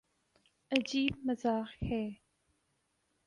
[0.71, 2.03] عجیب مذاق ہے۔